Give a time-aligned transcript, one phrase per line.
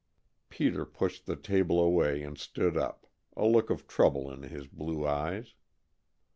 [0.49, 3.05] Peter pushed the table away and stood up,
[3.37, 5.53] a look of trouble in his blue eyes.